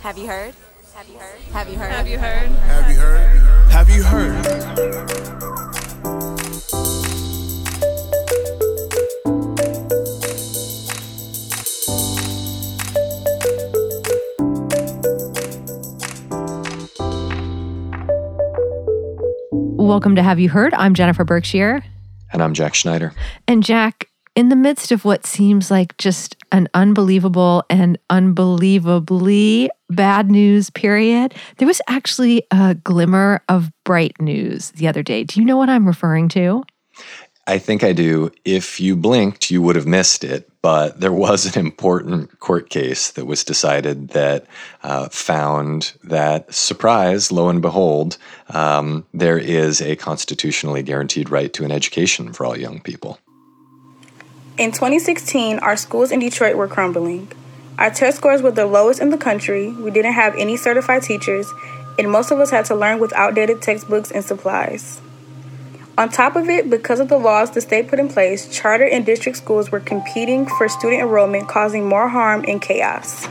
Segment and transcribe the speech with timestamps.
[0.00, 0.54] Have you heard?
[0.94, 1.40] Have you heard?
[1.52, 1.90] Have you heard?
[1.90, 2.48] Have you heard?
[2.48, 3.66] Have you heard?
[3.72, 5.18] Have you heard?
[19.76, 20.74] Welcome to Have You Heard?
[20.74, 21.82] I'm Jennifer Berkshire.
[22.32, 23.12] And I'm Jack Schneider.
[23.48, 24.06] And Jack,
[24.36, 31.34] in the midst of what seems like just an unbelievable and unbelievably bad news period,
[31.56, 35.24] there was actually a glimmer of bright news the other day.
[35.24, 36.64] Do you know what I'm referring to?
[37.46, 38.30] I think I do.
[38.44, 40.50] If you blinked, you would have missed it.
[40.60, 44.46] But there was an important court case that was decided that
[44.82, 48.18] uh, found that, surprise, lo and behold,
[48.50, 53.18] um, there is a constitutionally guaranteed right to an education for all young people.
[54.58, 57.30] In 2016, our schools in Detroit were crumbling.
[57.78, 61.46] Our test scores were the lowest in the country, we didn't have any certified teachers,
[61.96, 65.00] and most of us had to learn with outdated textbooks and supplies.
[65.96, 69.06] On top of it, because of the laws the state put in place, charter and
[69.06, 73.28] district schools were competing for student enrollment, causing more harm and chaos.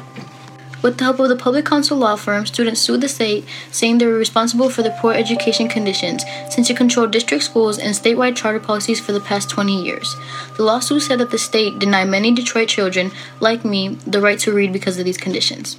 [0.82, 4.06] With the help of the public counsel law firm, students sued the state, saying they
[4.06, 8.60] were responsible for the poor education conditions since it controlled district schools and statewide charter
[8.60, 10.16] policies for the past 20 years.
[10.56, 14.54] The lawsuit said that the state denied many Detroit children, like me, the right to
[14.54, 15.78] read because of these conditions.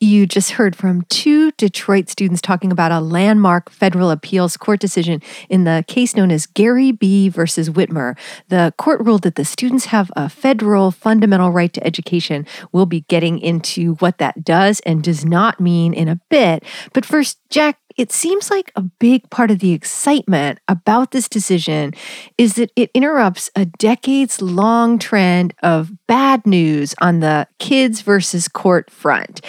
[0.00, 5.22] You just heard from two Detroit students talking about a landmark federal appeals court decision
[5.48, 7.28] in the case known as Gary B.
[7.28, 8.16] versus Whitmer.
[8.48, 12.46] The court ruled that the students have a federal fundamental right to education.
[12.72, 16.64] We'll be getting into what that does and does not mean in a bit.
[16.92, 21.92] But first, Jack, it seems like a big part of the excitement about this decision
[22.38, 28.46] is that it interrupts a decades long trend of bad news on the kids versus
[28.46, 29.40] court front.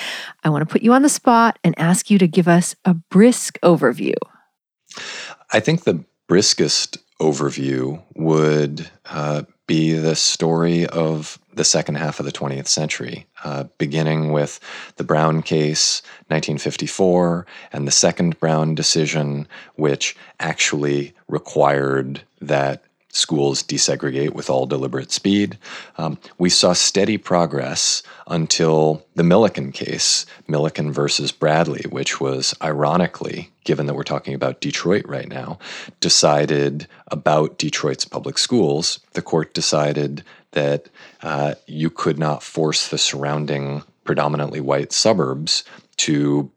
[0.43, 2.95] I want to put you on the spot and ask you to give us a
[2.95, 4.15] brisk overview.
[5.53, 12.25] I think the briskest overview would uh, be the story of the second half of
[12.25, 14.59] the 20th century, uh, beginning with
[14.95, 24.33] the Brown case, 1954, and the second Brown decision, which actually required that schools desegregate
[24.33, 25.57] with all deliberate speed.
[25.97, 33.51] Um, we saw steady progress until the Milliken case, Milliken versus Bradley, which was ironically,
[33.63, 35.57] given that we're talking about Detroit right now,
[35.99, 38.99] decided about Detroit's public schools.
[39.13, 40.87] The court decided that
[41.21, 45.63] uh, you could not force the surrounding predominantly white suburbs
[45.97, 46.51] to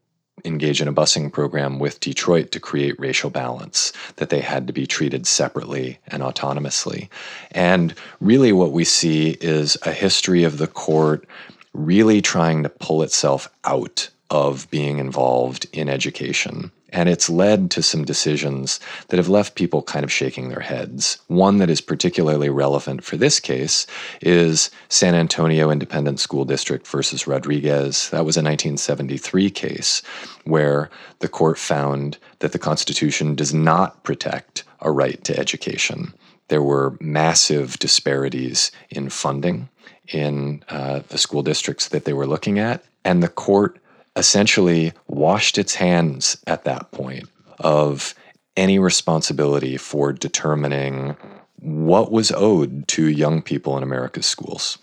[0.44, 4.72] engage in a busing program with Detroit to create racial balance, that they had to
[4.72, 7.08] be treated separately and autonomously.
[7.50, 11.26] And really, what we see is a history of the court
[11.74, 16.70] really trying to pull itself out of being involved in education.
[16.92, 21.18] And it's led to some decisions that have left people kind of shaking their heads.
[21.26, 23.86] One that is particularly relevant for this case
[24.20, 28.10] is San Antonio Independent School District versus Rodriguez.
[28.10, 30.02] That was a 1973 case
[30.44, 36.12] where the court found that the Constitution does not protect a right to education.
[36.48, 39.68] There were massive disparities in funding
[40.08, 43.78] in uh, the school districts that they were looking at, and the court
[44.16, 47.28] essentially washed its hands at that point
[47.58, 48.14] of
[48.56, 51.16] any responsibility for determining
[51.60, 54.78] what was owed to young people in America's schools.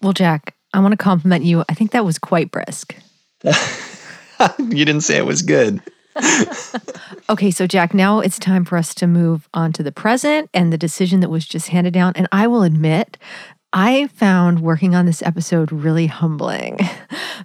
[0.00, 1.64] Well, Jack, I want to compliment you.
[1.68, 2.94] I think that was quite brisk.
[3.44, 5.82] you didn't say it was good.
[7.28, 10.72] okay, so Jack, now it's time for us to move on to the present and
[10.72, 12.12] the decision that was just handed down.
[12.14, 13.18] And I will admit,
[13.76, 16.78] I found working on this episode really humbling.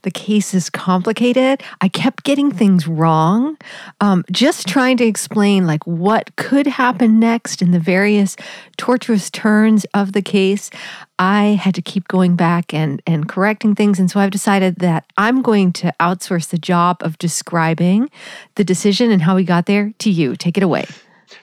[0.03, 1.61] The case is complicated.
[1.81, 3.57] I kept getting things wrong.
[3.99, 8.37] Um, just trying to explain like what could happen next in the various
[8.77, 10.69] tortuous turns of the case.
[11.17, 15.05] I had to keep going back and and correcting things, and so I've decided that
[15.17, 18.09] I'm going to outsource the job of describing
[18.55, 20.37] the decision and how we got there to you.
[20.37, 20.85] Take it away.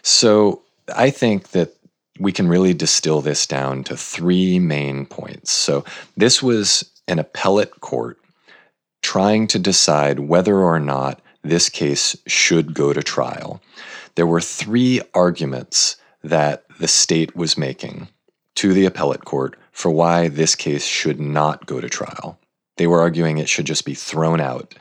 [0.01, 0.63] So
[0.95, 1.76] I think that
[2.19, 5.51] we can really distill this down to three main points.
[5.51, 5.85] So,
[6.17, 8.19] this was an appellate court
[9.03, 13.63] trying to decide whether or not this case should go to trial.
[14.17, 18.09] There were three arguments that the state was making
[18.57, 22.39] to the appellate court for why this case should not go to trial.
[22.77, 24.75] They were arguing it should just be thrown out.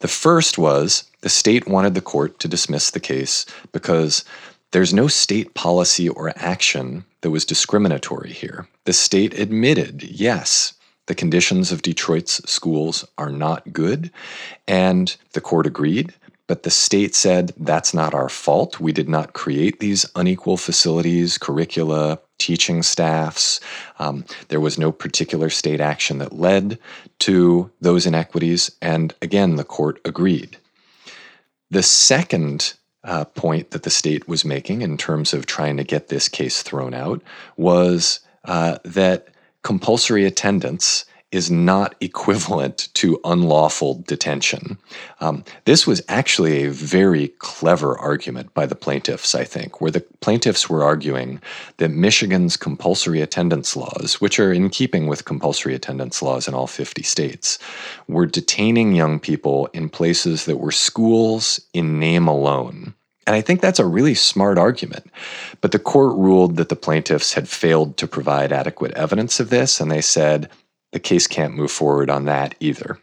[0.00, 4.24] The first was the state wanted the court to dismiss the case because
[4.72, 8.68] there's no state policy or action that was discriminatory here.
[8.84, 10.74] The state admitted, yes,
[11.06, 14.10] the conditions of Detroit's schools are not good.
[14.66, 16.14] And the court agreed.
[16.46, 18.80] But the state said that's not our fault.
[18.80, 23.60] We did not create these unequal facilities, curricula, teaching staffs.
[23.98, 26.78] Um, there was no particular state action that led
[27.20, 28.70] to those inequities.
[28.80, 30.56] And again, the court agreed.
[31.70, 32.74] The second
[33.08, 36.62] uh, point that the state was making in terms of trying to get this case
[36.62, 37.22] thrown out
[37.56, 39.28] was uh, that
[39.62, 44.76] compulsory attendance is not equivalent to unlawful detention.
[45.20, 50.04] Um, this was actually a very clever argument by the plaintiffs, I think, where the
[50.20, 51.40] plaintiffs were arguing
[51.78, 56.66] that Michigan's compulsory attendance laws, which are in keeping with compulsory attendance laws in all
[56.66, 57.58] 50 states,
[58.06, 62.94] were detaining young people in places that were schools in name alone.
[63.28, 65.10] And I think that's a really smart argument.
[65.60, 69.82] But the court ruled that the plaintiffs had failed to provide adequate evidence of this,
[69.82, 70.48] and they said
[70.92, 72.98] the case can't move forward on that either.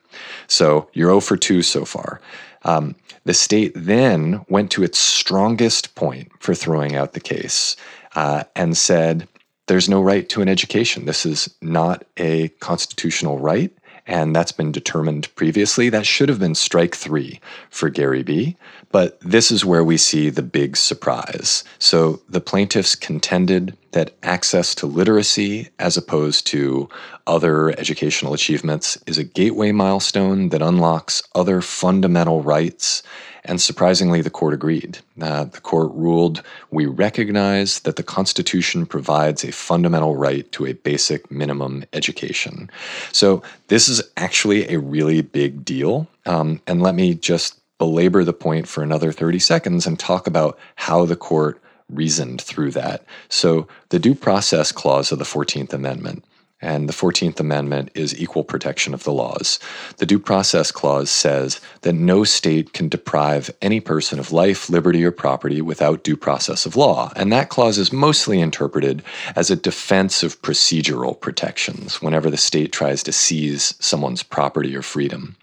[0.47, 2.21] So you're 0 for 2 so far.
[2.63, 2.95] Um,
[3.25, 7.75] the state then went to its strongest point for throwing out the case
[8.15, 9.27] uh, and said,
[9.67, 11.05] there's no right to an education.
[11.05, 13.71] This is not a constitutional right,
[14.07, 15.89] and that's been determined previously.
[15.89, 18.55] That should have been strike three for Gary B.
[18.91, 21.63] But this is where we see the big surprise.
[21.79, 26.87] So the plaintiffs contended that access to literacy, as opposed to
[27.27, 33.03] other educational achievements, is a gateway milestone that unlocks other fundamental rights.
[33.45, 34.97] And surprisingly, the court agreed.
[35.21, 40.73] Uh, the court ruled we recognize that the Constitution provides a fundamental right to a
[40.73, 42.69] basic minimum education.
[43.11, 46.07] So, this is actually a really big deal.
[46.25, 50.57] Um, and let me just belabor the point for another 30 seconds and talk about
[50.75, 53.05] how the court reasoned through that.
[53.29, 56.23] So, the due process clause of the 14th Amendment
[56.61, 59.59] and the 14th Amendment is equal protection of the laws.
[59.97, 65.03] The Due Process Clause says that no state can deprive any person of life, liberty,
[65.03, 67.11] or property without due process of law.
[67.15, 69.03] And that clause is mostly interpreted
[69.35, 74.81] as a defense of procedural protections whenever the state tries to seize someone's property or
[74.81, 75.35] freedom.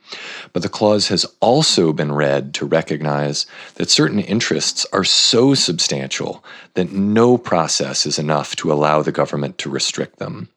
[0.52, 6.44] But the clause has also been read to recognize that certain interests are so substantial
[6.74, 10.48] that no process is enough to allow the government to restrict them.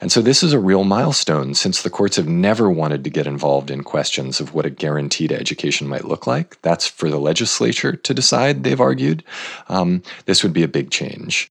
[0.00, 3.26] And so this is a real milestone since the courts have never wanted to get
[3.26, 6.60] involved in questions of what a guarantee to education might look like.
[6.62, 9.22] That's for the legislature to decide, they've argued.
[9.68, 11.50] Um, this would be a big change.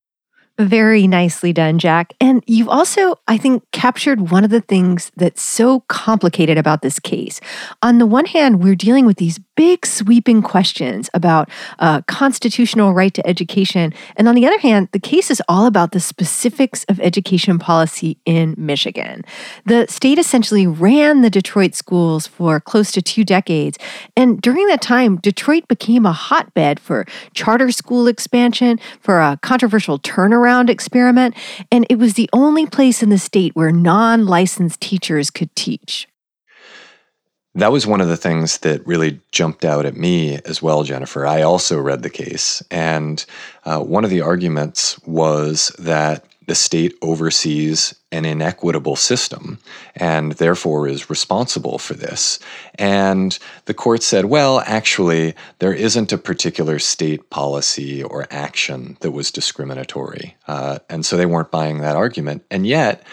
[0.60, 2.14] Very nicely done, Jack.
[2.20, 7.00] And you've also, I think, captured one of the things that's so complicated about this
[7.00, 7.40] case.
[7.82, 13.14] On the one hand, we're dealing with these big sweeping questions about uh, constitutional right
[13.14, 13.94] to education.
[14.16, 18.18] And on the other hand, the case is all about the specifics of education policy
[18.24, 19.26] in Michigan.
[19.66, 23.78] The state essentially ran the Detroit schools for close to two decades.
[24.16, 30.00] And during that time, Detroit became a hotbed for charter school expansion, for a controversial
[30.00, 31.36] turnaround experiment.
[31.70, 36.08] And it was the only place in the state where non licensed teachers could teach.
[37.56, 41.26] That was one of the things that really jumped out at me as well, Jennifer.
[41.26, 43.26] I also read the case, and
[43.66, 49.60] uh, one of the arguments was that the state oversees an inequitable system
[49.96, 52.40] and therefore is responsible for this.
[52.80, 59.12] And the court said, well, actually, there isn't a particular state policy or action that
[59.12, 60.36] was discriminatory.
[60.48, 62.44] Uh, and so they weren't buying that argument.
[62.50, 63.04] And yet,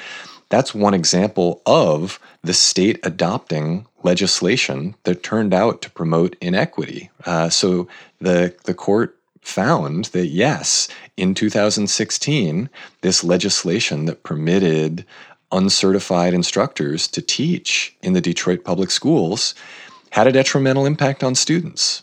[0.49, 7.11] that's one example of the state adopting legislation that turned out to promote inequity.
[7.25, 7.89] Uh, so
[8.21, 12.69] the the court found that yes, in 2016,
[13.03, 15.05] this legislation that permitted
[15.53, 19.55] uncertified instructors to teach in the Detroit public schools
[20.11, 22.03] had a detrimental impact on students.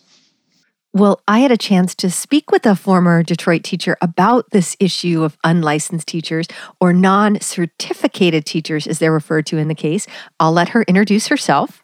[0.96, 5.24] Well, I had a chance to speak with a former Detroit teacher about this issue
[5.24, 6.46] of unlicensed teachers
[6.80, 10.06] or non certificated teachers, as they're referred to in the case.
[10.40, 11.84] I'll let her introduce herself.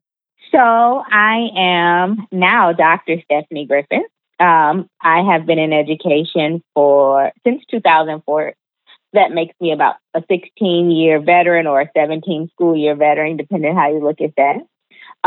[0.52, 3.16] So, I am now Dr.
[3.24, 4.04] Stephanie Griffin.
[4.40, 8.54] Um, I have been in education for since 2004.
[9.14, 13.76] That makes me about a 16 year veteran or a 17 school year veteran, depending
[13.76, 14.58] how you look at that.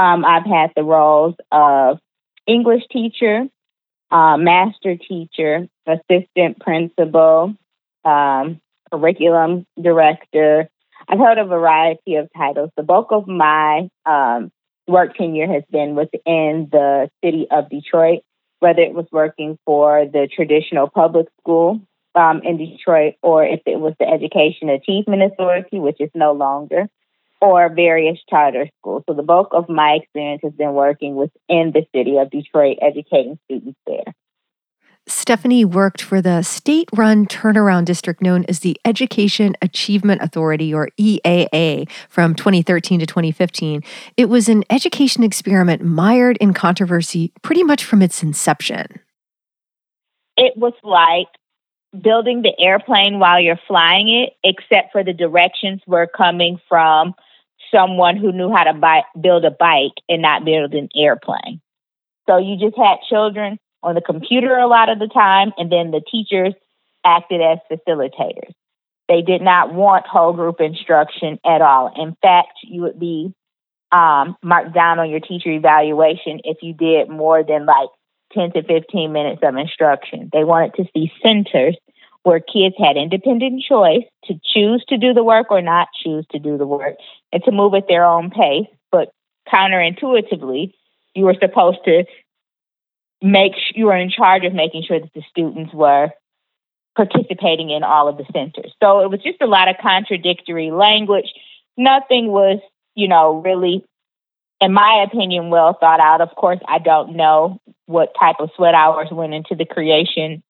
[0.00, 1.98] Um, I've had the roles of
[2.46, 3.48] English teacher,
[4.12, 7.54] uh, master teacher, assistant principal,
[8.04, 8.60] um,
[8.92, 10.68] curriculum director.
[11.08, 12.70] I've held a variety of titles.
[12.76, 14.52] The bulk of my um,
[14.86, 18.20] work tenure has been within the city of Detroit,
[18.60, 21.80] whether it was working for the traditional public school
[22.14, 26.86] um, in Detroit or if it was the Education Achievement Authority, which is no longer.
[27.42, 29.02] Or various charter schools.
[29.08, 33.38] So the bulk of my experience has been working within the city of Detroit, educating
[33.44, 34.14] students there.
[35.08, 40.90] Stephanie worked for the state run turnaround district known as the Education Achievement Authority, or
[40.98, 43.82] EAA, from 2013 to 2015.
[44.16, 49.00] It was an education experiment mired in controversy pretty much from its inception.
[50.36, 51.26] It was like
[52.00, 57.14] building the airplane while you're flying it, except for the directions were coming from
[57.74, 61.60] someone who knew how to buy, build a bike and not build an airplane.
[62.28, 65.90] So you just had children on the computer a lot of the time, and then
[65.90, 66.54] the teachers
[67.04, 68.52] acted as facilitators.
[69.08, 71.92] They did not want whole group instruction at all.
[71.96, 73.34] In fact, you would be
[73.90, 77.88] um, marked down on your teacher evaluation if you did more than like
[78.32, 80.30] 10 to 15 minutes of instruction.
[80.32, 81.76] They wanted to see centers
[82.22, 86.38] where kids had independent choice to choose to do the work or not choose to
[86.38, 86.94] do the work
[87.32, 88.66] and to move at their own pace.
[88.90, 89.10] But
[89.52, 90.72] counterintuitively,
[91.14, 92.04] you were supposed to
[93.20, 96.10] make you were in charge of making sure that the students were
[96.96, 98.72] participating in all of the centers.
[98.82, 101.32] So it was just a lot of contradictory language.
[101.76, 102.60] Nothing was,
[102.94, 103.84] you know, really,
[104.60, 106.20] in my opinion, well thought out.
[106.20, 110.42] Of course, I don't know what type of sweat hours went into the creation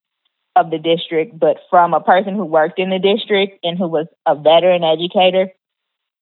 [0.57, 4.07] of the district, but from a person who worked in the district and who was
[4.27, 5.51] a veteran educator,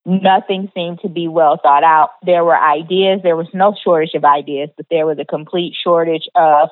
[0.05, 2.11] nothing seemed to be well thought out.
[2.25, 6.27] There were ideas, there was no shortage of ideas, but there was a complete shortage
[6.35, 6.69] of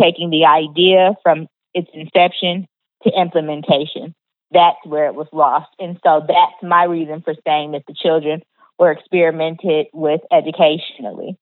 [0.00, 2.66] taking the idea from its inception
[3.04, 4.14] to implementation.
[4.50, 5.70] That's where it was lost.
[5.78, 8.42] And so that's my reason for saying that the children
[8.78, 11.38] were experimented with educationally.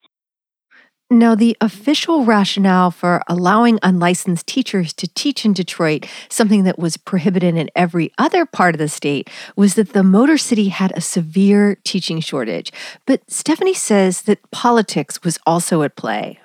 [1.13, 6.97] Now, the official rationale for allowing unlicensed teachers to teach in Detroit, something that was
[6.97, 11.01] prohibited in every other part of the state, was that the Motor City had a
[11.01, 12.71] severe teaching shortage.
[13.07, 16.39] But Stephanie says that politics was also at play.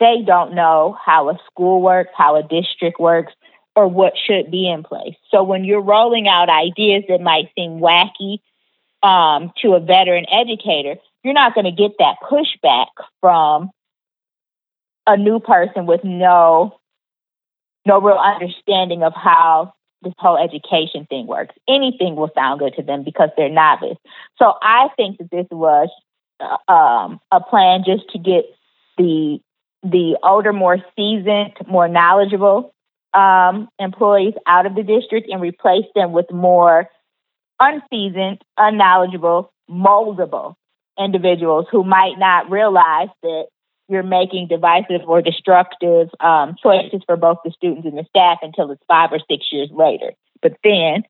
[0.00, 3.32] They don't know how a school works, how a district works,
[3.74, 5.14] or what should be in place.
[5.30, 8.40] So when you're rolling out ideas that might seem wacky
[9.02, 12.86] um, to a veteran educator, you're not going to get that pushback
[13.20, 13.70] from
[15.06, 16.78] a new person with no
[17.84, 21.54] no real understanding of how this whole education thing works.
[21.68, 23.98] Anything will sound good to them because they're novice.
[24.38, 25.88] So I think that this was
[26.40, 28.44] uh, um, a plan just to get
[28.98, 29.40] the
[29.82, 32.72] the older, more seasoned, more knowledgeable
[33.14, 36.88] um, employees out of the district and replace them with more
[37.58, 40.54] unseasoned, unknowledgeable, moldable
[40.98, 43.46] individuals who might not realize that
[43.88, 48.70] you're making divisive or destructive um, choices for both the students and the staff until
[48.70, 50.12] it's five or six years later.
[50.40, 51.04] But then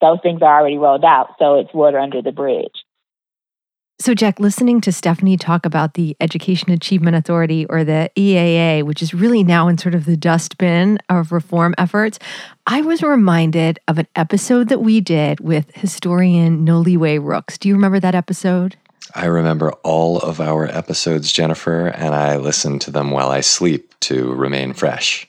[0.00, 2.84] those things are already rolled out, so it's water under the bridge.
[4.00, 9.00] So, Jack, listening to Stephanie talk about the Education Achievement Authority or the EAA, which
[9.00, 12.18] is really now in sort of the dustbin of reform efforts,
[12.66, 17.56] I was reminded of an episode that we did with historian Noliwe Rooks.
[17.56, 18.76] Do you remember that episode?
[19.12, 23.92] I remember all of our episodes, Jennifer, and I listen to them while I sleep
[24.00, 25.28] to remain fresh.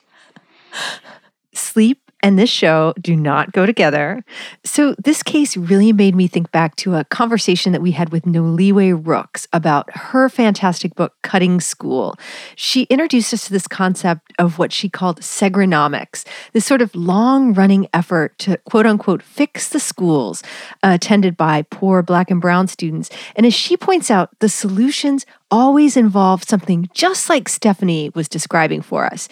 [1.53, 4.25] Sleep and this show do not go together.
[4.63, 8.23] So, this case really made me think back to a conversation that we had with
[8.23, 12.15] Noliwe Rooks about her fantastic book, Cutting School.
[12.55, 17.53] She introduced us to this concept of what she called segrenomics, this sort of long
[17.53, 20.41] running effort to quote unquote fix the schools
[20.81, 23.11] uh, attended by poor Black and Brown students.
[23.35, 28.81] And as she points out, the solutions always involve something just like Stephanie was describing
[28.81, 29.27] for us.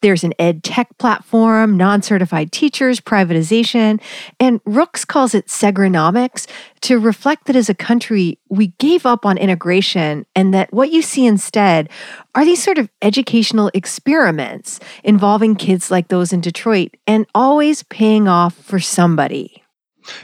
[0.00, 4.00] There's an ed tech platform, non certified teachers, privatization,
[4.40, 6.46] and Rooks calls it segrenomics
[6.82, 11.02] to reflect that as a country, we gave up on integration and that what you
[11.02, 11.88] see instead
[12.34, 18.28] are these sort of educational experiments involving kids like those in Detroit and always paying
[18.28, 19.62] off for somebody.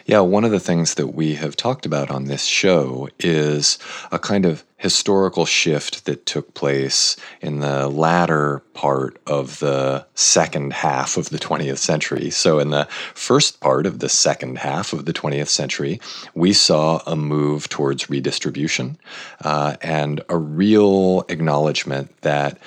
[0.06, 3.78] Yeah, one of the things that we have talked about on this show is
[4.12, 10.74] a kind of historical shift that took place in the latter part of the second
[10.74, 12.28] half of the 20th century.
[12.28, 16.00] So, in the first part of the second half of the 20th century,
[16.34, 18.98] we saw a move towards redistribution
[19.42, 22.58] uh, and a real acknowledgement that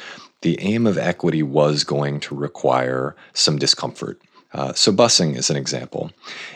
[0.41, 4.21] the aim of equity was going to require some discomfort.
[4.53, 6.11] Uh, so, busing is an example.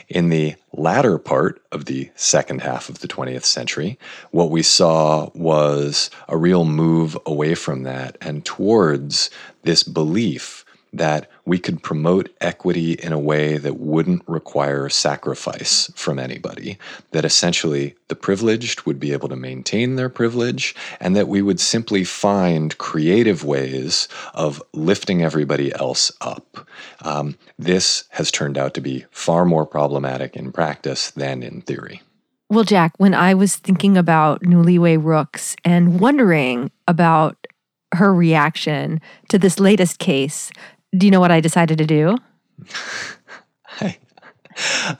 [0.07, 3.99] In the latter part of the second half of the 20th century,
[4.31, 9.29] what we saw was a real move away from that and towards
[9.63, 10.60] this belief
[10.93, 16.77] that we could promote equity in a way that wouldn't require sacrifice from anybody,
[17.11, 21.59] that essentially the privileged would be able to maintain their privilege, and that we would
[21.59, 26.67] simply find creative ways of lifting everybody else up.
[27.01, 32.01] Um, this has turned out to be far more problematic in practice than in theory.
[32.49, 37.47] Well, Jack, when I was thinking about Noliwe Rooks and wondering about
[37.93, 40.51] her reaction to this latest case,
[40.95, 42.17] do you know what I decided to do?
[43.79, 43.97] I,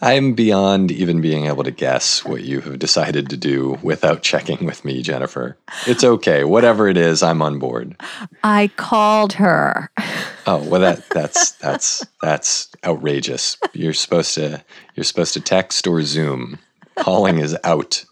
[0.02, 4.66] I'm beyond even being able to guess what you have decided to do without checking
[4.66, 5.58] with me, Jennifer.
[5.86, 6.44] It's okay.
[6.44, 7.96] Whatever it is, I'm on board.
[8.44, 9.92] I called her.
[10.48, 13.58] Oh, well that that's that's that's outrageous.
[13.74, 14.64] You're supposed to
[14.96, 16.58] you're supposed to text or Zoom.
[16.96, 18.06] Calling is out.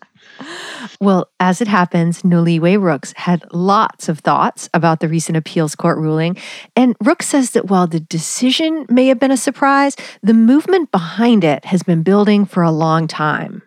[1.02, 5.98] Well, as it happens, Noliwe Rooks had lots of thoughts about the recent appeals court
[5.98, 6.36] ruling.
[6.76, 11.46] And Rooks says that while the decision may have been a surprise, the movement behind
[11.46, 13.64] it has been building for a long time.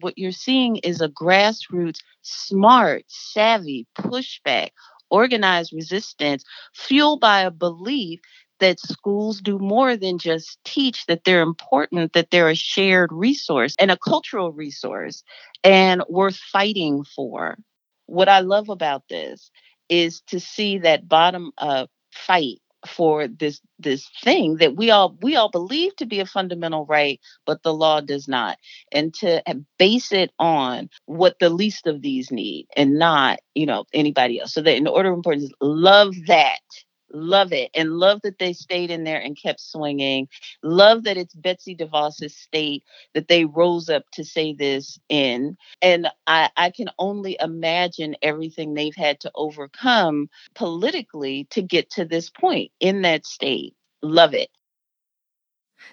[0.00, 4.70] What you're seeing is a grassroots, smart, savvy pushback,
[5.10, 6.42] organized resistance
[6.72, 8.20] fueled by a belief
[8.60, 13.74] that schools do more than just teach, that they're important, that they're a shared resource
[13.78, 15.22] and a cultural resource
[15.64, 17.58] and worth fighting for.
[18.06, 19.50] What I love about this
[19.88, 25.36] is to see that bottom up fight for this this thing that we all we
[25.36, 28.56] all believe to be a fundamental right but the law does not
[28.90, 29.42] and to
[29.78, 34.54] base it on what the least of these need and not you know anybody else
[34.54, 36.60] so that in order of importance love that
[37.12, 37.70] Love it.
[37.74, 40.28] And love that they stayed in there and kept swinging.
[40.62, 45.56] Love that it's Betsy DeVos's state that they rose up to say this in.
[45.82, 52.04] And I, I can only imagine everything they've had to overcome politically to get to
[52.04, 53.74] this point in that state.
[54.02, 54.50] Love it.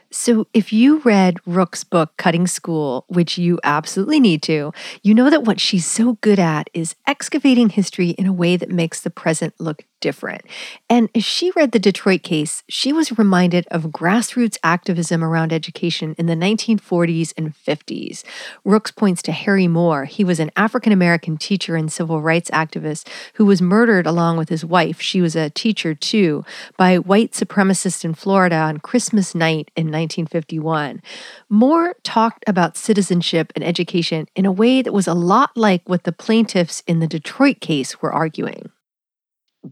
[0.09, 4.71] So, if you read Rook's book, Cutting School, which you absolutely need to,
[5.03, 8.69] you know that what she's so good at is excavating history in a way that
[8.69, 10.43] makes the present look different.
[10.89, 16.15] And as she read the Detroit case, she was reminded of grassroots activism around education
[16.17, 18.23] in the 1940s and 50s.
[18.63, 20.05] Rooks points to Harry Moore.
[20.05, 24.49] He was an African American teacher and civil rights activist who was murdered along with
[24.49, 25.01] his wife.
[25.01, 26.45] She was a teacher too
[26.77, 31.01] by white supremacists in Florida on Christmas night in 1951.
[31.49, 36.03] Moore talked about citizenship and education in a way that was a lot like what
[36.03, 38.71] the plaintiffs in the Detroit case were arguing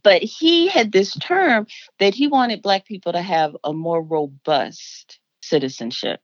[0.04, 1.66] but he had this term
[2.00, 6.20] that he wanted black people to have a more robust citizenship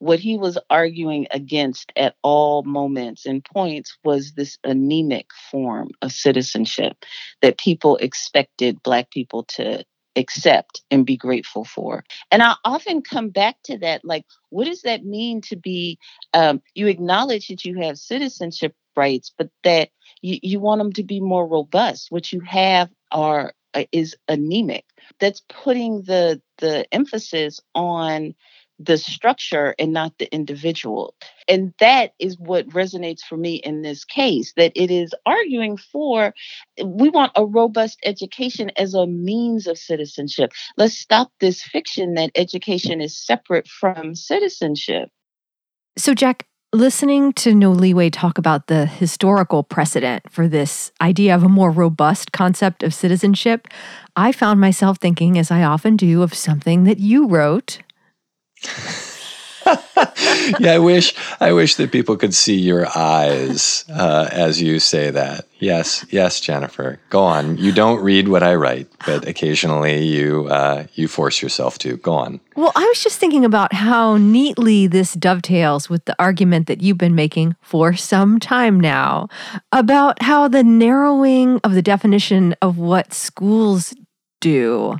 [0.00, 6.10] what he was arguing against at all moments and points was this anemic form of
[6.10, 7.04] citizenship
[7.42, 9.84] that people expected black people to
[10.16, 12.04] accept and be grateful for.
[12.30, 15.98] And i often come back to that like what does that mean to be
[16.34, 19.90] um, you acknowledge that you have citizenship rights but that
[20.22, 22.10] you, you want them to be more robust.
[22.10, 24.84] What you have are uh, is anemic.
[25.18, 28.34] That's putting the the emphasis on
[28.80, 31.14] the structure and not the individual
[31.48, 36.32] and that is what resonates for me in this case that it is arguing for
[36.84, 42.30] we want a robust education as a means of citizenship let's stop this fiction that
[42.34, 45.10] education is separate from citizenship
[45.96, 51.48] so jack Listening to Noliwe talk about the historical precedent for this idea of a
[51.48, 53.66] more robust concept of citizenship,
[54.14, 57.80] I found myself thinking, as I often do, of something that you wrote.
[60.58, 65.10] yeah, I wish I wish that people could see your eyes uh, as you say
[65.10, 65.46] that.
[65.58, 66.98] Yes, yes, Jennifer.
[67.10, 67.58] Go on.
[67.58, 71.96] You don't read what I write, but occasionally you uh, you force yourself to.
[71.98, 72.40] Go on.
[72.56, 76.98] Well, I was just thinking about how neatly this dovetails with the argument that you've
[76.98, 79.28] been making for some time now
[79.72, 83.94] about how the narrowing of the definition of what schools
[84.40, 84.96] do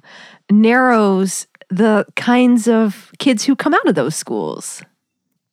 [0.51, 4.83] narrows the kinds of kids who come out of those schools.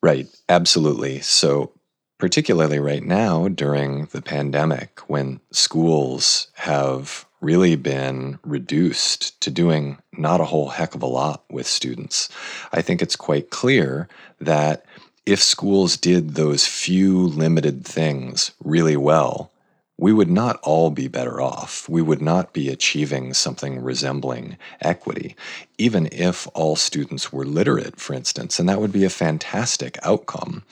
[0.01, 1.19] Right, absolutely.
[1.21, 1.71] So,
[2.17, 10.41] particularly right now during the pandemic, when schools have really been reduced to doing not
[10.41, 12.30] a whole heck of a lot with students,
[12.73, 14.08] I think it's quite clear
[14.39, 14.86] that
[15.25, 19.51] if schools did those few limited things really well,
[19.97, 21.89] we would not all be better off.
[21.89, 25.36] We would not be achieving something resembling equity,
[25.77, 30.63] even if all students were literate, for instance, and that would be a fantastic outcome.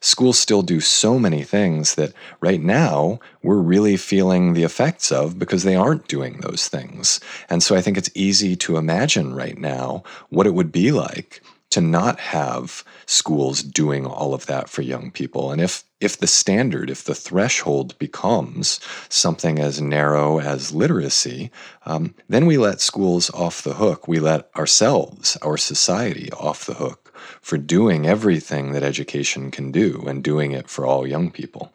[0.00, 5.38] Schools still do so many things that right now we're really feeling the effects of
[5.38, 7.20] because they aren't doing those things.
[7.48, 11.42] And so I think it's easy to imagine right now what it would be like
[11.74, 15.50] to not have schools doing all of that for young people.
[15.50, 21.50] And if if the standard, if the threshold becomes something as narrow as literacy,
[21.84, 24.06] um, then we let schools off the hook.
[24.06, 30.04] We let ourselves, our society, off the hook for doing everything that education can do
[30.06, 31.72] and doing it for all young people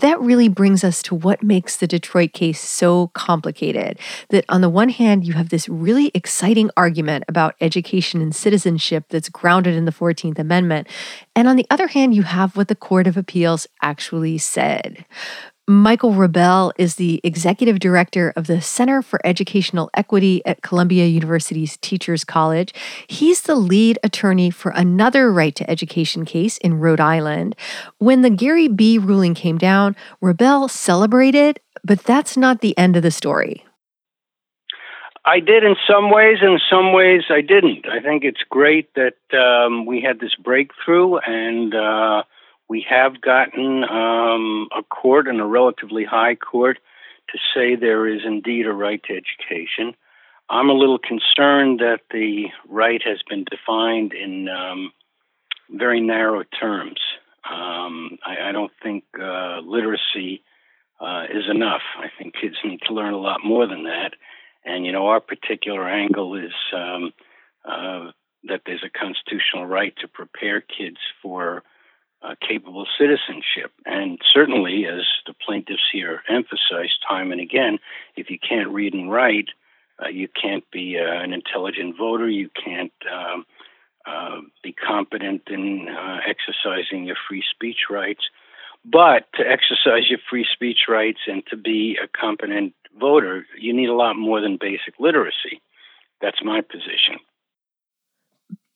[0.00, 3.98] that really brings us to what makes the Detroit case so complicated.
[4.28, 9.04] That on the one hand, you have this really exciting argument about education and citizenship
[9.08, 10.88] that's grounded in the 14th Amendment.
[11.34, 15.04] And on the other hand, you have what the Court of Appeals actually said.
[15.70, 21.76] Michael Rebell is the executive director of the Center for Educational Equity at Columbia University's
[21.76, 22.74] Teachers College.
[23.06, 27.54] He's the lead attorney for another right to education case in Rhode Island.
[27.98, 28.98] When the Gary B.
[28.98, 33.64] ruling came down, Rebell celebrated, but that's not the end of the story.
[35.24, 37.86] I did in some ways, in some ways I didn't.
[37.88, 42.24] I think it's great that um, we had this breakthrough and uh,
[42.70, 46.78] we have gotten um, a court and a relatively high court
[47.30, 49.92] to say there is indeed a right to education.
[50.48, 54.92] I'm a little concerned that the right has been defined in um,
[55.68, 57.00] very narrow terms.
[57.44, 60.44] Um, I, I, don't think uh, literacy
[61.00, 61.82] uh, is enough.
[61.98, 64.10] I think kids need to learn a lot more than that.
[64.64, 67.12] And, you know, our particular angle is um,
[67.64, 68.10] uh,
[68.44, 71.64] that there's a constitutional right to prepare kids for
[72.22, 73.72] uh, capable citizenship.
[73.86, 77.78] And certainly, as the plaintiffs here emphasize time and again,
[78.16, 79.48] if you can't read and write,
[80.02, 83.44] uh, you can't be uh, an intelligent voter, you can't um,
[84.06, 88.22] uh, be competent in uh, exercising your free speech rights.
[88.84, 93.90] But to exercise your free speech rights and to be a competent voter, you need
[93.90, 95.60] a lot more than basic literacy.
[96.22, 97.20] That's my position.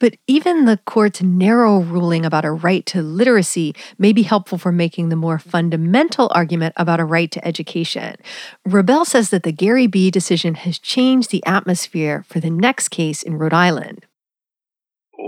[0.01, 4.73] But even the court's narrow ruling about a right to literacy may be helpful for
[4.73, 8.17] making the more fundamental argument about a right to education.
[8.65, 10.11] Rebell says that the Gary B.
[10.11, 14.05] decision has changed the atmosphere for the next case in Rhode Island.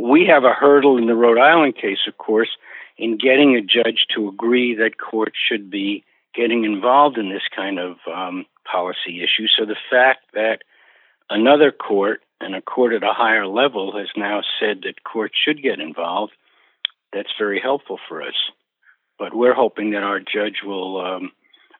[0.03, 2.51] We have a hurdle in the Rhode Island case, of course,
[2.99, 7.79] in getting a judge to agree that courts should be getting involved in this kind
[7.79, 9.47] of um, policy issue.
[9.49, 10.59] So the fact that
[11.31, 15.63] another court and a court at a higher level has now said that courts should
[15.63, 16.33] get involved.
[17.13, 18.35] That's very helpful for us.
[19.19, 21.33] But we're hoping that our judge will um,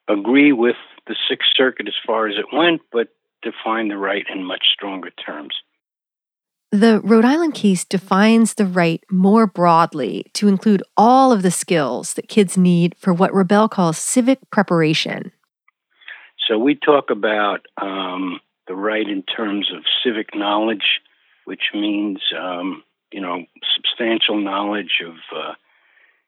[0.09, 3.09] agree with the Sixth Circuit as far as it went, but
[3.43, 5.55] define the right in much stronger terms.
[6.73, 12.15] The Rhode Island case defines the right more broadly to include all of the skills
[12.15, 15.33] that kids need for what Rebell calls civic preparation.
[16.49, 21.01] So we talk about um, the right in terms of civic knowledge,
[21.45, 25.55] which means um, you know substantial knowledge of uh,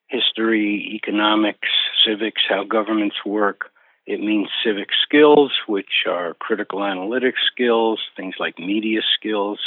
[0.09, 1.69] history, economics,
[2.07, 3.71] civics, how governments work.
[4.07, 9.61] It means civic skills, which are critical analytic skills, things like media skills,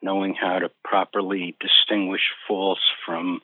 [0.00, 3.40] knowing how to properly distinguish false from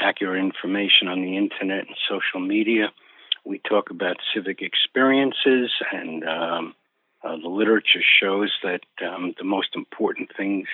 [0.00, 2.92] accurate information on the internet and social media.
[3.44, 6.74] We talk about civic experiences and um,
[7.24, 10.66] uh, the literature shows that um, the most important things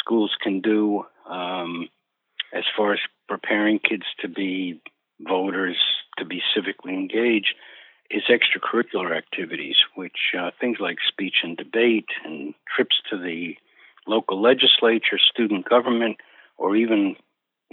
[0.00, 1.88] schools can do um,
[2.52, 4.80] as far as preparing kids to be
[5.20, 5.76] voters,
[6.18, 7.54] to be civically engaged,
[8.10, 13.56] is extracurricular activities, which uh, things like speech and debate and trips to the
[14.06, 16.18] local legislature, student government,
[16.58, 17.16] or even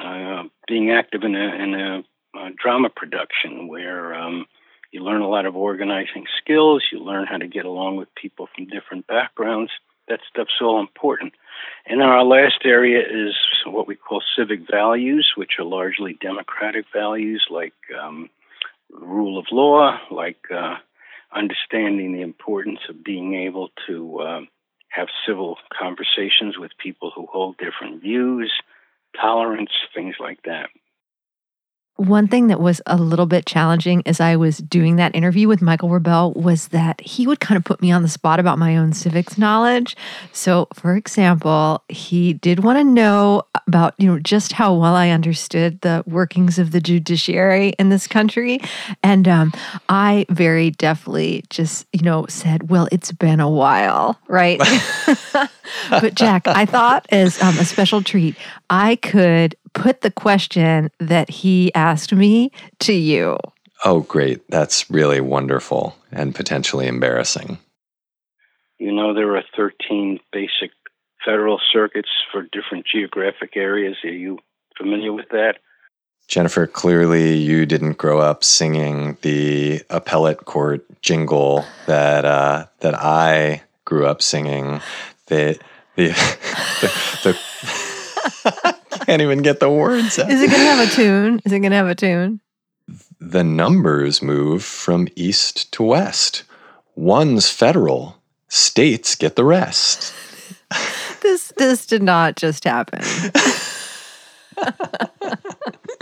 [0.02, 2.04] uh, being active in a, in a,
[2.40, 4.46] a drama production where um,
[4.92, 6.84] you learn a lot of organizing skills.
[6.92, 9.72] You learn how to get along with people from different backgrounds.
[10.08, 11.34] That stuff's all important.
[11.86, 17.46] And our last area is what we call civic values, which are largely democratic values
[17.52, 18.30] like um,
[18.92, 20.78] rule of law, like uh,
[21.36, 24.42] understanding the importance of being able to uh,
[24.90, 28.52] have civil conversations with people who hold different views,
[29.20, 30.70] tolerance, things like that.
[32.00, 35.62] One thing that was a little bit challenging as I was doing that interview with
[35.62, 38.78] Michael Rebell was that he would kind of put me on the spot about my
[38.78, 39.98] own civics knowledge.
[40.32, 45.10] So, for example, he did want to know about, you know, just how well I
[45.10, 48.62] understood the workings of the judiciary in this country.
[49.04, 49.52] And um,
[49.90, 54.62] I very definitely just, you know, said, well, it's been a while, right?
[55.90, 58.36] but Jack, I thought as um, a special treat,
[58.70, 63.38] I could put the question that he asked me to you.
[63.86, 64.50] Oh, great.
[64.50, 67.60] That's really wonderful and potentially embarrassing.
[68.78, 70.72] You know, there are 13 basic
[71.26, 73.98] federal circuits for different geographic areas.
[74.04, 74.40] Are you
[74.78, 75.56] familiar with that?
[76.28, 83.64] Jennifer, clearly you didn't grow up singing the appellate court jingle that uh, that I
[83.84, 84.80] grew up singing.
[85.26, 85.60] The
[85.96, 86.10] the
[87.24, 87.40] the,
[88.44, 88.76] the
[89.06, 90.30] can't even get the words out.
[90.32, 91.42] Is it going to have a tune?
[91.46, 92.42] Is it going to have a tune?
[93.20, 96.44] The numbers move from east to west.
[96.96, 100.14] One's federal, states get the rest.
[101.22, 103.02] this this did not just happen.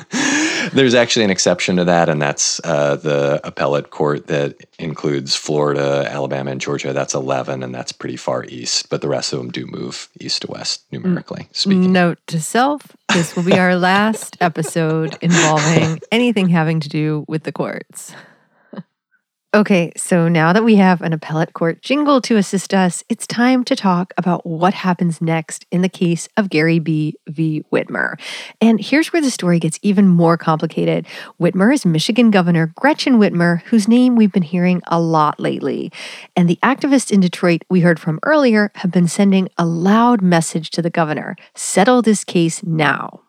[0.73, 6.07] There's actually an exception to that, and that's uh, the appellate court that includes Florida,
[6.09, 6.93] Alabama, and Georgia.
[6.93, 10.41] That's 11, and that's pretty far east, but the rest of them do move east
[10.43, 11.91] to west numerically speaking.
[11.91, 17.43] Note to self this will be our last episode involving anything having to do with
[17.43, 18.13] the courts.
[19.53, 23.63] Okay, so now that we have an appellate court jingle to assist us, it's time
[23.63, 27.15] to talk about what happens next in the case of Gary B.
[27.27, 27.63] v.
[27.71, 28.19] Whitmer.
[28.59, 31.07] And here's where the story gets even more complicated.
[31.39, 35.93] Whitmer is Michigan Governor Gretchen Whitmer, whose name we've been hearing a lot lately.
[36.35, 40.71] And the activists in Detroit we heard from earlier have been sending a loud message
[40.71, 43.21] to the governor settle this case now.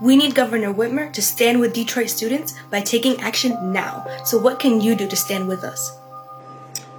[0.00, 4.06] We need Governor Whitmer to stand with Detroit students by taking action now.
[4.24, 5.94] So, what can you do to stand with us?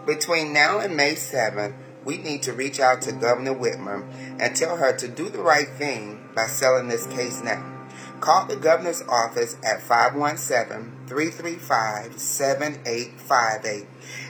[0.05, 1.73] Between now and May 7th,
[2.05, 4.07] we need to reach out to Governor Whitmer
[4.39, 7.87] and tell her to do the right thing by selling this case now.
[8.19, 13.87] Call the governor's office at 517 335 7858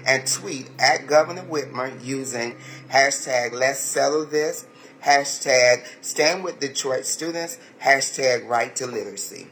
[0.07, 2.55] and tweet at Governor Whitmer using
[2.89, 4.65] hashtag Let's Settle This
[5.03, 9.47] hashtag stand with Detroit students, hashtag right to literacy.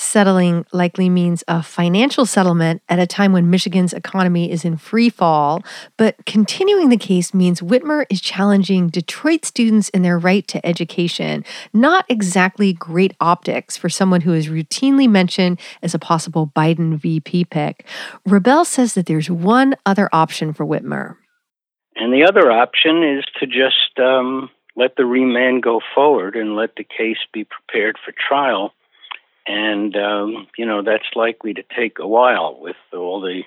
[0.00, 5.10] Settling likely means a financial settlement at a time when Michigan's economy is in free
[5.10, 5.62] fall,
[5.98, 11.44] but continuing the case means Whitmer is challenging Detroit students in their right to education.
[11.74, 17.44] Not exactly great optics for someone who is routinely mentioned as a possible Biden VP
[17.44, 17.84] pick.
[18.24, 21.16] Rebell says that there's one other option for Whitmer.
[22.00, 26.76] And the other option is to just um, let the remand go forward and let
[26.76, 28.72] the case be prepared for trial.
[29.46, 33.42] And, um, you know, that's likely to take a while with all the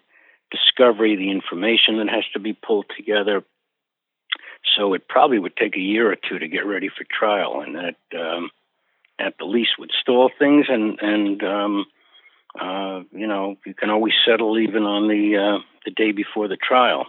[0.52, 3.44] discovery, the information that has to be pulled together.
[4.78, 7.76] So it probably would take a year or two to get ready for trial, and
[7.76, 8.52] that um,
[9.18, 10.68] at the least would stall things.
[10.70, 11.86] And and um,
[12.60, 16.56] uh, you know you can always settle even on the uh, the day before the
[16.56, 17.08] trial.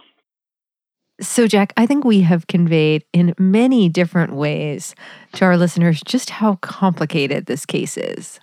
[1.21, 4.95] So, Jack, I think we have conveyed in many different ways
[5.33, 8.39] to our listeners just how complicated this case is.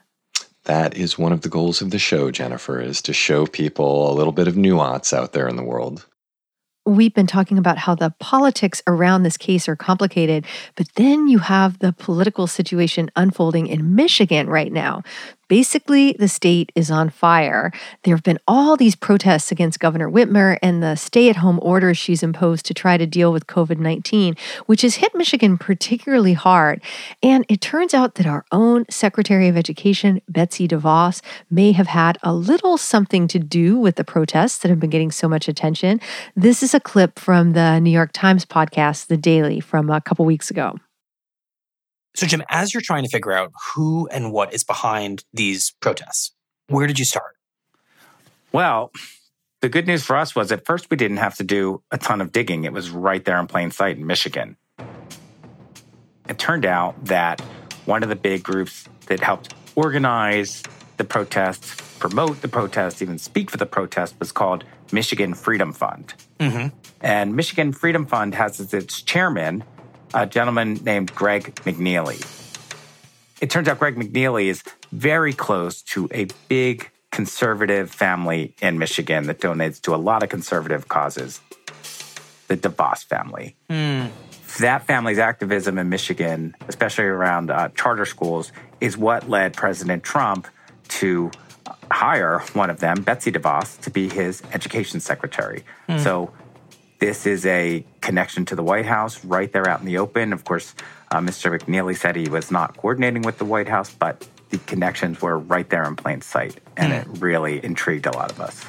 [0.65, 4.15] That is one of the goals of the show, Jennifer, is to show people a
[4.15, 6.07] little bit of nuance out there in the world.
[6.85, 11.39] We've been talking about how the politics around this case are complicated, but then you
[11.39, 15.03] have the political situation unfolding in Michigan right now.
[15.49, 17.73] Basically, the state is on fire.
[18.05, 21.99] There have been all these protests against Governor Whitmer and the stay at home orders
[21.99, 26.83] she's imposed to try to deal with COVID 19, which has hit Michigan particularly hard.
[27.23, 32.19] And it turns out that our own Secretary of Education, Betsy DeVos, may have had
[32.23, 36.01] a little something to do with the protests that have been getting so much attention.
[36.35, 40.25] This is a clip from the New York Times podcast, The Daily, from a couple
[40.25, 40.79] weeks ago.
[42.15, 46.33] So, Jim, as you're trying to figure out who and what is behind these protests,
[46.69, 47.37] where did you start?
[48.53, 48.93] Well,
[49.63, 52.21] the good news for us was at first we didn't have to do a ton
[52.21, 52.65] of digging.
[52.65, 54.57] It was right there in plain sight in Michigan.
[56.29, 57.41] It turned out that
[57.87, 60.63] one of the big groups that helped organize
[60.99, 66.15] the protests, promote the protests, even speak for the protest was called Michigan Freedom Fund.
[66.39, 66.77] Mm-hmm.
[67.01, 69.65] And Michigan Freedom Fund has as its chairman
[70.15, 72.21] a gentleman named Greg McNeilly.
[73.41, 79.27] It turns out Greg McNeilly is very close to a big conservative family in Michigan
[79.27, 81.41] that donates to a lot of conservative causes,
[82.49, 83.57] the DeVos family.
[83.69, 84.11] Mm.
[84.59, 90.47] that family's activism in Michigan, especially around uh, charter schools, is what led President Trump
[90.89, 91.31] to
[91.91, 95.65] hire one of them, Betsy DeVos, to be his education secretary.
[95.89, 96.01] Mm.
[96.01, 96.33] So
[97.03, 100.33] this is a connection to the White House right there out in the open.
[100.33, 100.73] Of course,
[101.11, 101.59] uh, Mr.
[101.59, 105.69] McNeilly said he was not coordinating with the White House, but the connections were right
[105.69, 106.61] there in plain sight.
[106.77, 107.03] And mm.
[107.03, 108.65] it really intrigued a lot of us.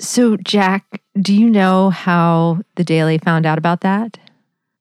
[0.00, 4.18] So, Jack, do you know how the Daily found out about that?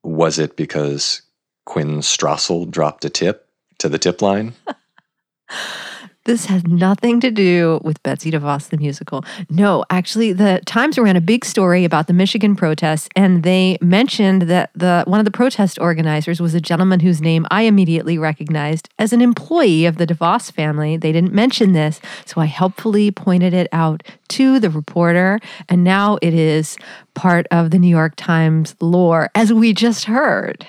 [0.01, 1.21] Was it because
[1.65, 4.53] Quinn Strassel dropped a tip to the tip line?
[6.27, 9.23] This has nothing to do with Betsy DeVos, the musical.
[9.49, 14.41] No, actually, the Times ran a big story about the Michigan protests, and they mentioned
[14.43, 18.89] that the one of the protest organizers was a gentleman whose name I immediately recognized
[18.99, 20.97] as an employee of the DeVos family.
[20.97, 26.17] They didn't mention this, so I helpfully pointed it out to the reporter, and now
[26.21, 26.77] it is
[27.13, 30.67] part of the New York Times lore, as we just heard.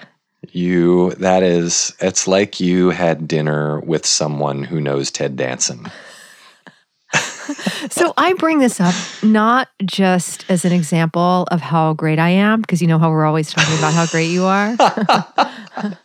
[0.52, 5.90] You, that is, it's like you had dinner with someone who knows Ted Danson.
[7.90, 12.60] so I bring this up not just as an example of how great I am,
[12.60, 14.76] because you know how we're always talking about how great you are.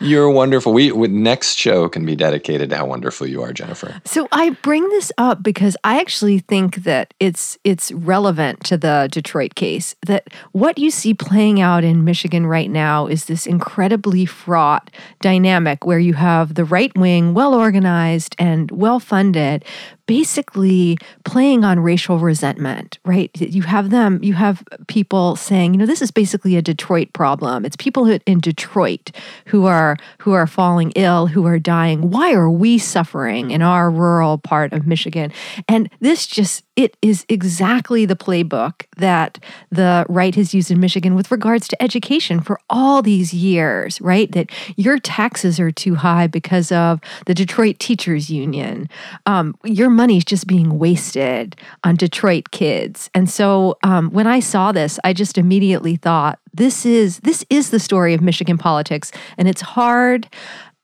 [0.00, 0.72] You're wonderful.
[0.72, 4.00] We, next show can be dedicated to how wonderful you are, Jennifer.
[4.04, 9.08] So I bring this up because I actually think that it's it's relevant to the
[9.10, 9.94] Detroit case.
[10.06, 15.84] That what you see playing out in Michigan right now is this incredibly fraught dynamic
[15.84, 19.64] where you have the right wing, well organized and well funded,
[20.10, 23.30] basically playing on racial resentment, right?
[23.40, 27.64] You have them, you have people saying, you know, this is basically a Detroit problem.
[27.64, 29.12] It's people in Detroit
[29.46, 32.10] who are who are falling ill, who are dying.
[32.10, 35.32] Why are we suffering in our rural part of Michigan?
[35.68, 39.38] And this just it is exactly the playbook that
[39.70, 44.32] the right has used in Michigan with regards to education for all these years, right?
[44.32, 48.88] That your taxes are too high because of the Detroit Teachers Union.
[49.26, 53.10] Um, your money's just being wasted on Detroit kids.
[53.12, 57.68] And so um, when I saw this, I just immediately thought, this is this is
[57.68, 60.26] the story of Michigan politics, and it's hard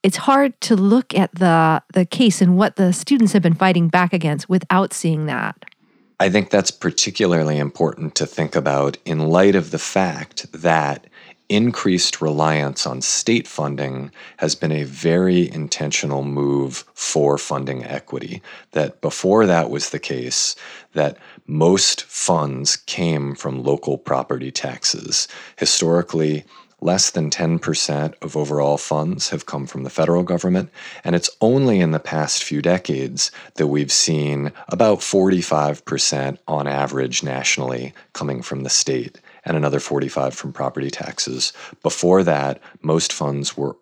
[0.02, 3.88] it's hard to look at the the case and what the students have been fighting
[3.88, 5.56] back against without seeing that.
[6.20, 11.06] I think that's particularly important to think about in light of the fact that
[11.48, 18.42] increased reliance on state funding has been a very intentional move for funding equity.
[18.72, 20.56] That before that was the case,
[20.94, 25.28] that most funds came from local property taxes.
[25.56, 26.44] Historically,
[26.80, 30.70] less than 10% of overall funds have come from the federal government,
[31.04, 37.22] and it's only in the past few decades that we've seen about 45% on average
[37.22, 41.52] nationally coming from the state and another 45 from property taxes.
[41.82, 43.76] Before that, most funds were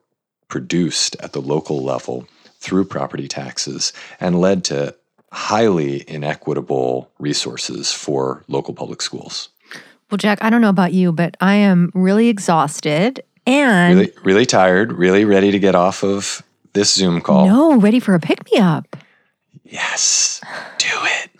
[0.46, 2.28] produced at the local level
[2.60, 4.94] through property taxes and led to
[5.32, 9.48] highly inequitable resources for local public schools.
[10.10, 14.46] Well, Jack, I don't know about you, but I am really exhausted and really, really
[14.46, 17.46] tired, really ready to get off of this Zoom call.
[17.46, 18.96] No, ready for a pick me up.
[19.64, 20.40] Yes,
[20.78, 21.30] do it.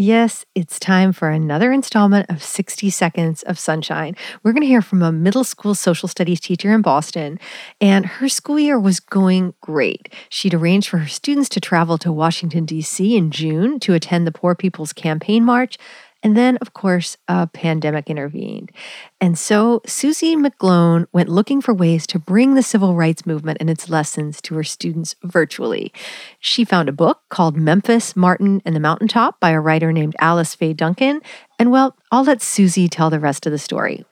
[0.00, 4.14] Yes, it's time for another installment of 60 Seconds of Sunshine.
[4.44, 7.40] We're going to hear from a middle school social studies teacher in Boston,
[7.80, 10.14] and her school year was going great.
[10.28, 13.16] She'd arranged for her students to travel to Washington, D.C.
[13.16, 15.78] in June to attend the Poor People's Campaign March
[16.22, 18.72] and then, of course, a pandemic intervened.
[19.20, 23.70] And so Susie McGlone went looking for ways to bring the civil rights movement and
[23.70, 25.92] its lessons to her students virtually.
[26.40, 30.54] She found a book called Memphis, Martin, and the Mountaintop by a writer named Alice
[30.54, 31.20] Faye Duncan.
[31.58, 34.04] And well, I'll let Susie tell the rest of the story.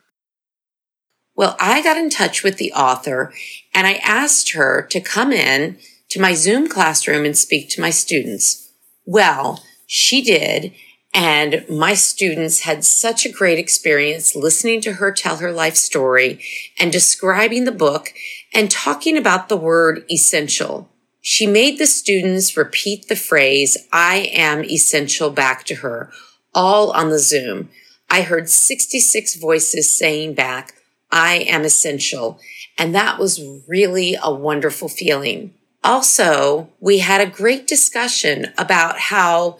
[1.35, 3.33] Well, I got in touch with the author
[3.75, 5.79] and I asked her to come in
[6.11, 8.71] to my Zoom classroom and speak to my students.
[9.05, 10.73] Well, she did.
[11.16, 16.44] And my students had such a great experience listening to her tell her life story
[16.79, 18.12] and describing the book
[18.52, 20.90] and talking about the word essential.
[21.22, 26.11] She made the students repeat the phrase, I am essential back to her,
[26.55, 27.70] all on the Zoom.
[28.11, 30.74] I heard 66 voices saying back,
[31.11, 32.38] I am essential.
[32.76, 35.55] And that was really a wonderful feeling.
[35.83, 39.57] Also, we had a great discussion about how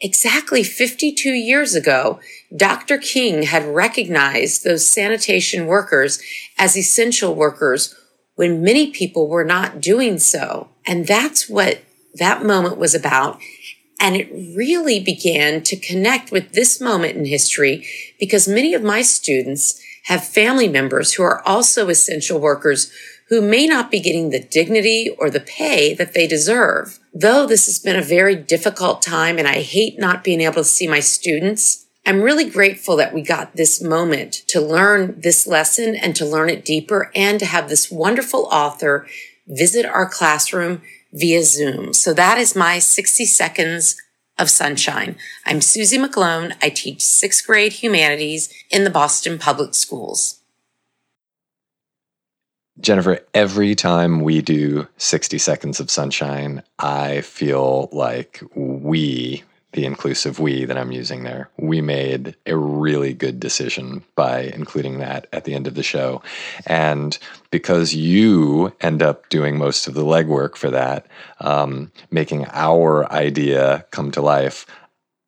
[0.00, 2.20] Exactly 52 years ago,
[2.56, 2.98] Dr.
[2.98, 6.22] King had recognized those sanitation workers
[6.56, 7.96] as essential workers
[8.36, 10.68] when many people were not doing so.
[10.86, 11.82] And that's what
[12.14, 13.40] that moment was about.
[14.00, 17.84] And it really began to connect with this moment in history
[18.20, 22.92] because many of my students have family members who are also essential workers
[23.28, 26.98] who may not be getting the dignity or the pay that they deserve.
[27.12, 30.64] Though this has been a very difficult time and I hate not being able to
[30.64, 35.94] see my students, I'm really grateful that we got this moment to learn this lesson
[35.94, 39.06] and to learn it deeper and to have this wonderful author
[39.46, 40.80] visit our classroom
[41.12, 41.92] via Zoom.
[41.92, 43.96] So that is my 60 seconds
[44.38, 45.16] of sunshine.
[45.44, 46.54] I'm Susie McClone.
[46.62, 50.37] I teach sixth grade humanities in the Boston Public Schools.
[52.80, 60.38] Jennifer, every time we do 60 Seconds of Sunshine, I feel like we, the inclusive
[60.38, 65.44] we that I'm using there, we made a really good decision by including that at
[65.44, 66.22] the end of the show.
[66.66, 67.18] And
[67.50, 71.06] because you end up doing most of the legwork for that,
[71.40, 74.66] um, making our idea come to life,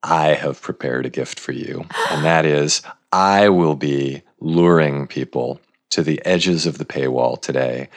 [0.02, 1.84] I have prepared a gift for you.
[2.10, 2.82] And that is,
[3.12, 5.60] I will be luring people
[5.90, 7.88] to the edges of the paywall today.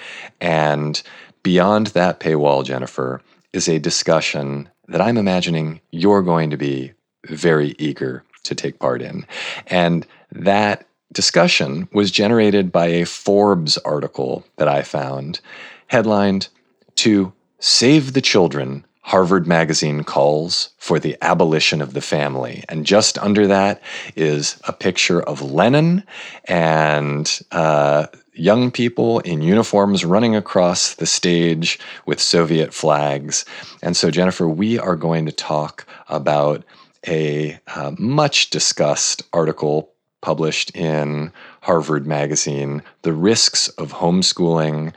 [0.41, 1.01] And
[1.43, 3.21] beyond that paywall, Jennifer,
[3.53, 6.93] is a discussion that I'm imagining you're going to be
[7.25, 9.25] very eager to take part in.
[9.67, 15.39] And that discussion was generated by a Forbes article that I found
[15.87, 16.49] headlined
[16.95, 22.63] To Save the Children Harvard Magazine calls for the abolition of the family.
[22.69, 23.81] And just under that
[24.15, 26.03] is a picture of Lenin
[26.45, 33.45] and uh, young people in uniforms running across the stage with Soviet flags.
[33.81, 36.63] And so, Jennifer, we are going to talk about
[37.05, 39.89] a uh, much discussed article
[40.21, 44.93] published in Harvard Magazine, The Risks of Homeschooling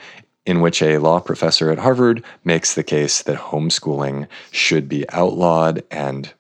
[0.47, 5.83] in which a law professor at Harvard makes the case that homeschooling should be outlawed
[5.91, 6.33] and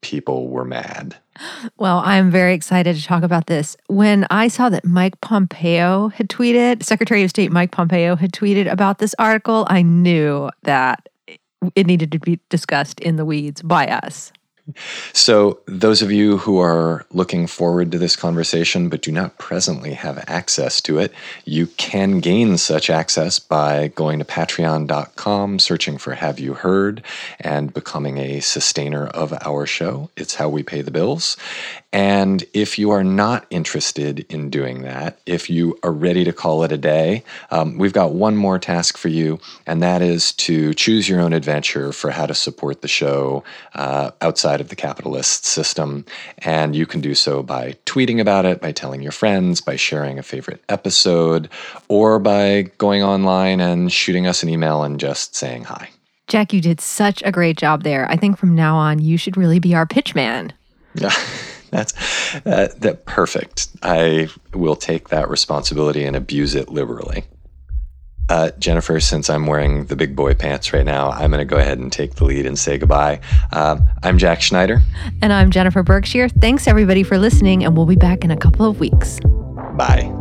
[0.00, 1.16] people were mad.
[1.76, 3.76] Well, I'm very excited to talk about this.
[3.86, 8.70] When I saw that Mike Pompeo had tweeted, Secretary of State Mike Pompeo had tweeted
[8.70, 11.08] about this article, I knew that
[11.74, 14.32] it needed to be discussed in the weeds by us.
[15.12, 19.94] So, those of you who are looking forward to this conversation but do not presently
[19.94, 21.12] have access to it,
[21.44, 27.02] you can gain such access by going to patreon.com, searching for Have You Heard,
[27.40, 30.10] and becoming a sustainer of our show.
[30.16, 31.36] It's how we pay the bills.
[31.90, 36.62] And if you are not interested in doing that, if you are ready to call
[36.62, 40.74] it a day, um, we've got one more task for you, and that is to
[40.74, 43.42] choose your own adventure for how to support the show
[43.74, 46.04] uh, outside of the capitalist system.
[46.38, 50.18] And you can do so by tweeting about it, by telling your friends, by sharing
[50.18, 51.48] a favorite episode,
[51.88, 55.88] or by going online and shooting us an email and just saying hi.
[56.26, 58.10] Jack, you did such a great job there.
[58.10, 60.52] I think from now on, you should really be our pitch man.
[60.94, 61.12] Yeah.
[61.70, 61.92] That's
[62.46, 63.68] uh, that perfect.
[63.82, 67.24] I will take that responsibility and abuse it liberally.
[68.28, 71.56] Uh, Jennifer, since I'm wearing the big boy pants right now, I'm going to go
[71.56, 73.20] ahead and take the lead and say goodbye.
[73.52, 74.80] Um, I'm Jack Schneider.
[75.22, 76.28] And I'm Jennifer Berkshire.
[76.28, 79.18] Thanks, everybody, for listening, and we'll be back in a couple of weeks.
[79.76, 80.14] Bye.